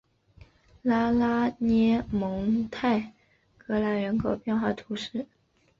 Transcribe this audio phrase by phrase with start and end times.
[0.81, 3.13] 拉拉涅蒙泰
[3.55, 5.27] 格兰人口变化图示